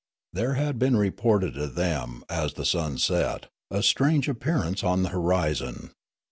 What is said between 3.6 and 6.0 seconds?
Spectralia 341 a strange appearance on the horizon.